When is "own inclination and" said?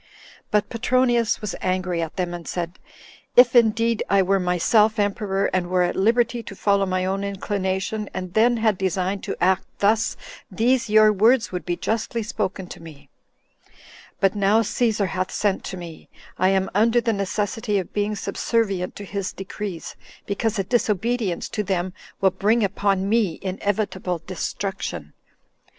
7.05-8.33